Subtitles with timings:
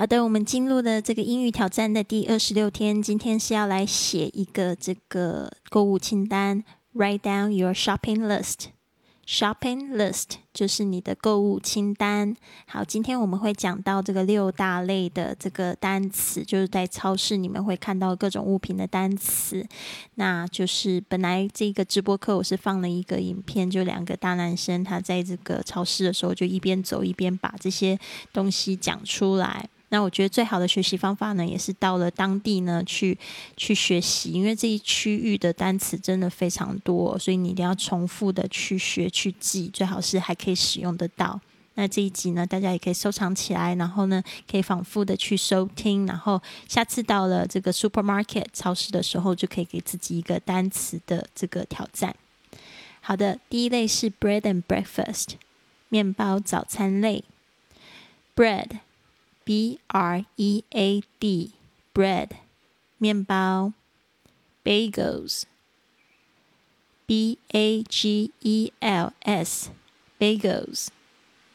[0.00, 3.02] 好的，我们进入了这个英语挑战的第二十六天。
[3.02, 8.68] 今天是要来写一个这个购物清单，Write down your shopping list。
[9.26, 12.34] Shopping list 就是你的购物清单。
[12.66, 19.66] 好，今天我们会讲到这个六大类的这个单词，就是在超市你们会看到各种物品的单词。
[20.14, 27.98] 那就是本来这个直播课我是放了一个影片，就两个大男生他在这个超市的时候，就一边走一边把这些
[28.32, 29.68] 东西讲出来。
[29.92, 33.18] 那我觉得最好的学习方法呢，也是到了当地呢去
[33.56, 41.40] 去学习，因为这一区域的单词真的非常多，所以你一定要重复的去学去记，最好是还可以使用得到。
[41.74, 52.14] 那这一集呢，大家也可以收藏起来，然后呢可以反复的去收听，然后下次到了这个 supermarket 超市的时候，就可以给自己一个单词的这个挑战。
[53.00, 55.30] 好的，第一类是 bread and breakfast，
[55.88, 57.24] 面包早餐类
[58.36, 58.68] ，bread。
[59.50, 61.50] B R E A D
[61.92, 62.28] bread
[62.98, 63.72] 面包
[64.62, 65.42] ，bagels
[67.04, 69.70] B A G E L S
[70.20, 70.86] bagels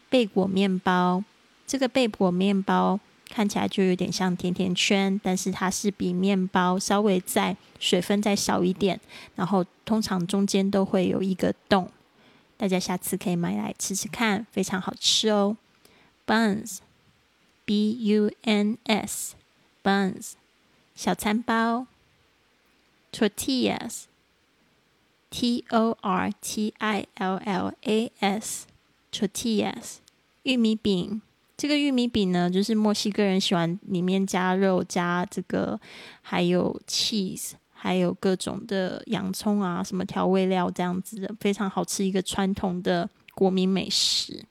[0.10, 1.24] 贝果面包。
[1.66, 9.00] 这个贝果面包看起来就有点像甜甜圈，但是它是比面包稍微在水分再少一点，
[9.36, 11.90] 然后通常中间都会有一个洞。
[12.58, 15.56] 大家下次可以买来吃吃看，非常好吃哦。
[16.28, 16.80] Buns
[17.66, 19.36] B U N S
[19.84, 20.34] buns
[20.94, 21.88] 小餐包
[23.12, 24.04] ，tortillas
[25.30, 28.68] T O R T I L L A S
[29.12, 29.96] tortillas
[30.44, 31.22] 玉米饼。
[31.58, 35.80] 这个玉米饼呢，就是墨西哥人喜欢里面加肉、加这个，
[36.22, 44.46] 还有 cheese，还有各种的洋葱啊，什么调味料这样子的，非常好吃，一个传统的国民美食。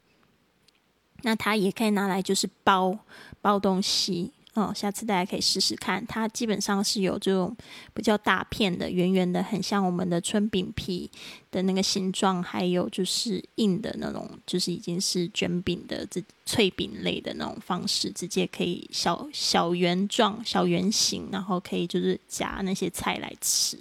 [1.24, 2.98] 那它也可以拿来就是包
[3.42, 6.06] 包东西哦，下次大家可以试试看。
[6.06, 7.56] 它基本上是有这种
[7.92, 11.10] 比较大片的、圆圆的，很像我们的春饼皮
[11.50, 23.76] 的那个形状，还有就是硬的那种，就是已经是卷饼的这脆饼类的那种方式，直接可以小小圆状、小圆形，然后可以就是夹那些菜来吃。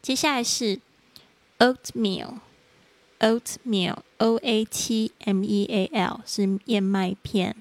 [0.00, 0.78] 接下来是
[1.58, 2.34] oatmeal。
[3.20, 7.54] Oatmeal, O A T M E A L 是燕麦片。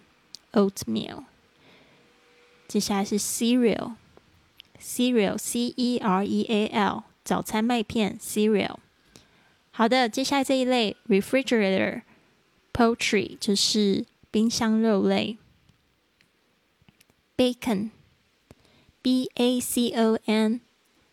[0.54, 1.26] Oatmeal，
[2.68, 3.96] 接下来是 cereal,
[4.82, 8.78] cereal, C E R E A L 早餐麦片 cereal。
[9.70, 12.02] 好的，接下来这一类 refrigerator,
[12.74, 15.38] poultry 就是冰箱肉类。
[17.38, 17.92] Bacon,
[19.02, 20.62] B A C O N,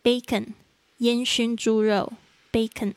[0.03, 0.53] bacon
[0.97, 2.13] 烟熏猪肉
[2.51, 2.93] bacon。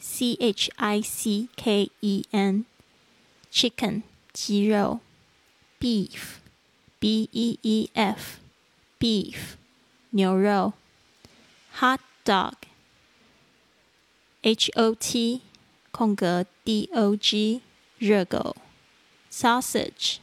[0.00, 4.02] Chicken C H I C K E N，chicken
[4.32, 5.00] 鸡肉，
[5.80, 6.40] beef
[7.00, 8.38] B E E F
[8.98, 9.56] beef
[10.10, 10.74] 牛肉，
[11.80, 12.54] hot dog
[14.42, 15.40] H O T
[15.90, 17.62] 空格 D O G
[17.98, 18.56] 热狗，
[19.30, 20.18] sausage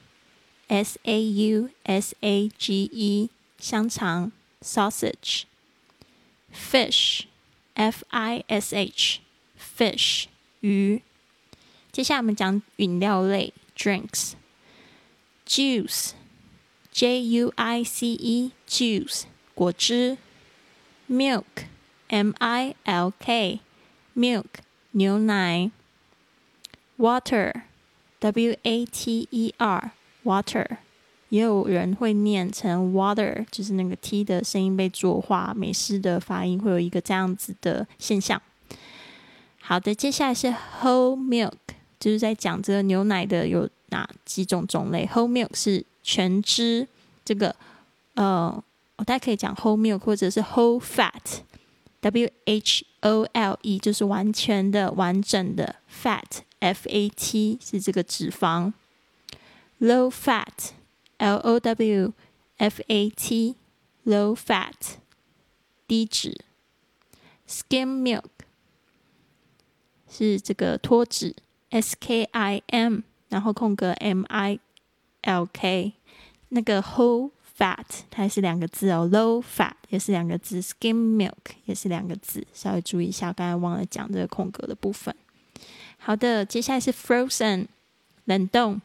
[0.68, 4.32] S A U S A G E 香肠，
[4.62, 5.46] sausage
[6.54, 7.24] fish
[7.74, 9.22] F I S H
[9.59, 10.27] fish
[10.61, 11.03] 鱼。
[11.93, 14.33] 接下来我们讲饮料类 drinks
[15.47, 16.11] juice
[16.93, 19.23] J U I C E juice
[19.55, 20.19] 果汁
[21.09, 21.45] milk
[22.09, 23.61] M I L K
[24.15, 24.47] milk
[24.93, 25.71] 牛奶
[26.99, 27.63] water
[28.19, 29.93] W A T E R
[30.25, 30.79] water
[31.29, 38.41] 也有人会念成 water，就是那个 t 的声音被浊化，美式的发音会有一个这样子的现象。
[39.69, 40.47] 好的，接下来是
[40.81, 41.51] whole milk，
[41.99, 45.05] 就是在讲这个牛奶的有哪几种种类。
[45.05, 46.87] whole milk 是全脂，
[47.25, 47.57] 这个
[48.15, 48.63] 呃，
[48.99, 58.73] 大家可以讲 whole milk 或者是 whole fat，W H O L E 就是完全的、完整的 fat，F A T 是这个脂肪
[59.81, 60.71] ，low fat。
[61.19, 62.13] L O W
[62.59, 63.57] F A T
[64.05, 64.75] low fat
[65.89, 66.39] 低脂
[67.49, 68.36] ，skim milk
[70.17, 71.37] 是这个脱脂
[71.69, 74.59] ，S K I M 然后空格 M I
[75.21, 75.93] L K
[76.49, 85.15] 那个 whole fat 它也是两个字哦，low fat 也是两个字，skim milk 也是两个字，稍微注意一下，刚才忘了讲这个空格的部分。
[85.99, 87.67] 好的，接下来是 frozen
[88.25, 88.81] 冷冻。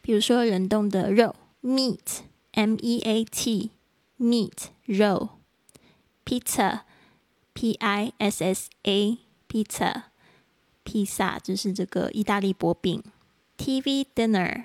[0.00, 2.20] 比如说冷冻的肉，meat
[2.52, 3.70] m e a t
[4.20, 5.30] meat 肉
[6.24, 6.82] ，pizza
[7.52, 9.18] p i s s a
[9.48, 10.02] pizza
[10.84, 13.02] 披萨就是这个意大利薄饼
[13.56, 14.64] ，TV dinner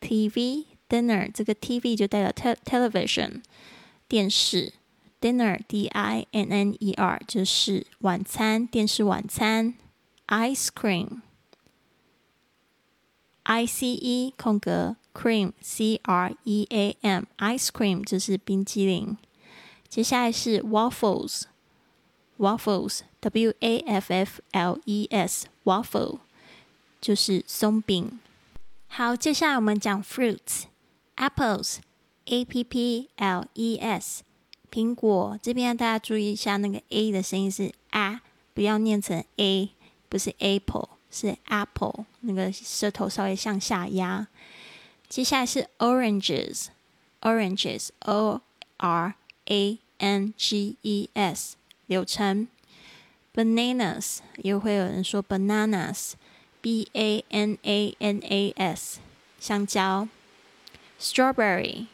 [0.00, 3.42] TV dinner 这个 TV 就代表 te television
[4.08, 4.72] 电视
[5.20, 9.74] ，dinner D I N N E R 就是晚餐，电视晚餐。
[10.26, 11.22] Ice cream
[13.42, 19.16] I C E 空格 cream C R E A M ice cream 就是冰激凌。
[19.88, 21.42] 接下来是 waffles
[22.40, 26.20] waffles W A F F L E S waffle
[27.00, 28.18] 就是松饼。
[28.88, 30.62] 好，接下来我们讲 fruits
[31.16, 31.76] apples
[32.24, 34.22] A P P L E S
[34.72, 35.38] 苹果。
[35.42, 38.20] 这边大家注意一下，那个 A 的声音是 a，
[38.54, 39.70] 不要念成 A，
[40.08, 44.26] 不是 apple，是 apple，那个舌头稍微向下压。
[45.08, 46.66] 接下来是 oranges
[47.20, 48.40] oranges O
[48.78, 49.14] R
[49.46, 51.56] A N G E S
[51.90, 52.46] 柳橙。
[53.34, 56.12] bananas 又会有人说 bananas。
[56.62, 59.00] B A N A N A S
[59.38, 60.06] 香蕉
[61.00, 61.86] ，strawberry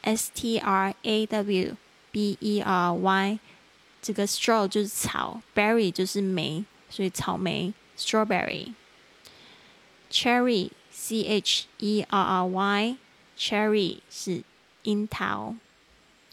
[0.00, 1.76] S T R A W
[2.10, 3.38] B E R Y
[4.00, 8.72] 这个 straw 就是草，berry 就是莓，所以草莓 strawberry。
[10.10, 12.96] cherry C H E R R Y
[13.36, 14.42] cherry 是
[14.84, 15.54] 樱桃。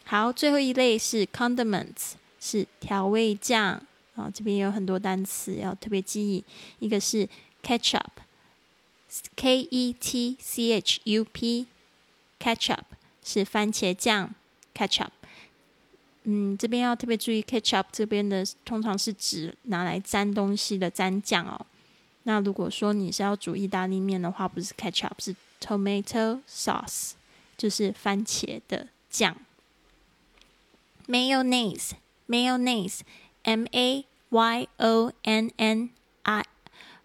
[0.06, 3.82] 好，最后一类是 condiments 是调味酱
[4.16, 6.44] 啊，这边有很多单词要特别记忆，
[6.80, 7.30] 一个是
[7.64, 12.84] ketchup，K E T C H U P，ketchup
[13.24, 14.36] 是番茄酱
[14.76, 15.12] ，ketchup。
[16.24, 21.66] 嗯，这边要特别注意，ketchup 这边的通常是指拿来沾东西的沾酱哦。
[22.24, 27.14] 那如果说你是要煮意大利面的话，不是 ketchup，是 tomato sauce，
[27.58, 29.36] 就是番茄的酱。
[31.08, 31.92] mayonnaise
[32.32, 35.90] mayonnaise，mayonnaise，M A Y O N N
[36.24, 36.44] I。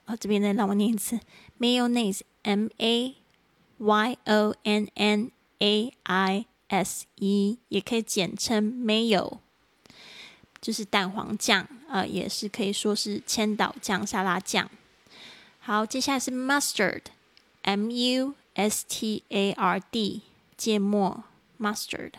[0.07, 1.19] 哦，这边再让我念一次
[1.59, 3.17] ，mayonnaise，m a
[3.79, 9.39] y o n n a i s e，也可以简称 mayo，
[10.61, 14.71] 就是蛋黄酱，呃，也是可以说是千岛酱、沙拉酱。
[15.59, 20.23] 好，接下来是 mustard，m u s t a r d，
[20.57, 21.25] 芥末
[21.59, 22.13] mustard。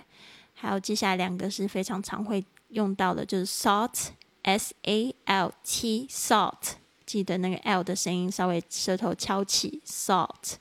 [0.53, 6.75] 还有接下来两个是非常常会用到的，就是 salt，s a l t，salt。
[7.05, 9.81] 记得那个 L 的声音，稍微舌头翘起。
[9.85, 10.55] Salt，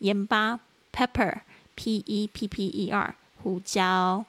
[0.00, 0.60] 盐巴
[0.92, 4.26] ；Pepper，P E P P E R，胡椒。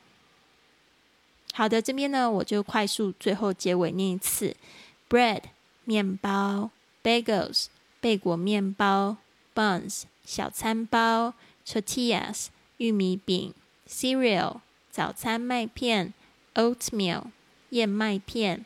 [1.52, 4.56] 好的，这边呢，我就快速最后结尾念一次
[5.10, 5.42] ：Bread，
[5.84, 6.72] 面包
[7.04, 7.66] ；Bagels，
[8.00, 9.18] 贝果面包
[9.54, 11.34] ；Buns，小餐包
[11.66, 12.48] ；Tortillas，
[12.78, 13.54] 玉米饼
[13.90, 16.14] ；Cereal，早餐麦片
[16.57, 17.31] ；Oatmeal，
[17.71, 18.65] 燕麦片；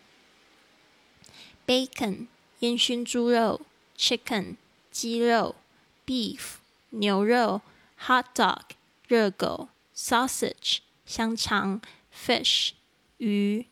[1.66, 2.26] Bacon。
[2.60, 3.60] 烟熏猪肉
[3.98, 4.56] （chicken）、
[4.90, 5.56] 鸡肉
[6.06, 6.54] （beef）、
[6.88, 7.60] 牛肉
[8.06, 8.62] （hot dog）、
[9.06, 12.70] 热狗 （sausage）、香肠 （fish）、
[13.18, 13.66] 鱼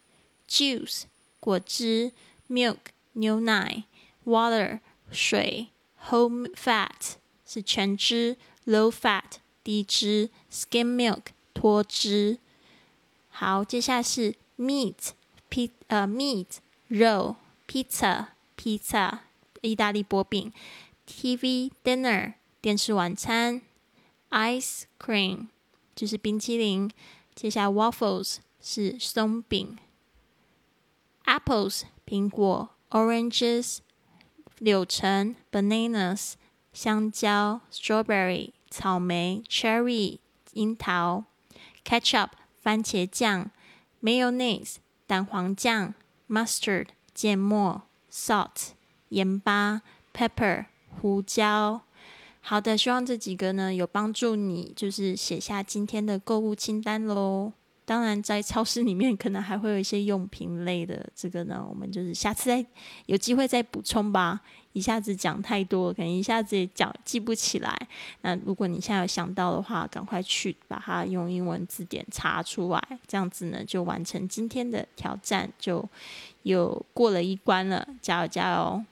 [0.47, 1.05] （juice）、
[1.41, 2.13] 果汁
[2.51, 2.77] （milk）、
[3.15, 3.85] 牛奶
[4.27, 4.81] （water）、
[5.11, 5.69] 水
[6.09, 7.15] （whole fat）
[7.47, 8.37] 是全脂
[8.67, 12.37] （low fat）、低脂 （skim milk）、脱脂。
[13.40, 15.12] 好，接下来是 meat，
[15.50, 16.58] 披呃 meat
[16.90, 18.26] 肉 pizza
[18.58, 19.20] pizza、
[19.62, 20.52] 意大利薄饼
[21.08, 23.62] ；TV dinner 电视晚餐
[24.30, 25.48] ；ice cream
[25.96, 26.90] 就是冰淇淋；
[27.34, 29.78] 接下来 waffles 是松饼
[31.24, 33.78] ；apples 苹果；oranges
[34.58, 36.34] 柳橙；bananas
[36.74, 40.20] 香蕉；strawberry 草莓；cherry
[40.52, 41.24] 樱桃
[41.86, 42.32] ；ketchup
[42.70, 43.50] 番茄酱
[44.04, 44.76] ；mayonnaise
[45.08, 45.96] 蛋黄酱
[46.30, 47.82] ；mustard 芥末。
[48.12, 48.74] salt
[49.08, 49.82] 盐巴
[50.14, 50.66] ，pepper
[51.02, 51.82] 胡椒。
[52.42, 57.54] 好的，希望这几个呢有帮助你，就是写下今天的购物清单喽。
[57.90, 62.64] 当然，在超市里面可能还会有一些用品类的，这个呢，我们就是下次再
[63.08, 64.40] 有机会再补充吧。
[64.74, 67.76] 一下子讲太多，可能一下子也讲记不起来。
[68.22, 75.84] 那如果你现在有想到的话，赶快去把它用英文字典查出来，这样子呢就完成今天的挑战，就
[76.44, 77.88] 有过了一关了。
[78.04, 78.84] 加油加油！